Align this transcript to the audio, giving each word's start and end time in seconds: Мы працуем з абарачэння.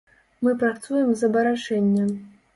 Мы 0.47 0.53
працуем 0.63 1.13
з 1.21 1.29
абарачэння. 1.29 2.09